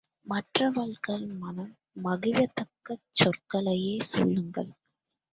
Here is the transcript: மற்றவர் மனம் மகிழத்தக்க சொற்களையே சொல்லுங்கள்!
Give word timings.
மற்றவர் 0.27 0.93
மனம் 1.41 1.73
மகிழத்தக்க 2.03 2.87
சொற்களையே 3.11 3.99
சொல்லுங்கள்! 4.03 4.71